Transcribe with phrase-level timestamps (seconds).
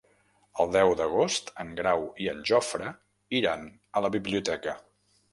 [0.61, 2.93] El deu d'agost en Grau i en Jofre
[3.41, 3.67] iran
[3.99, 4.75] a la biblioteca.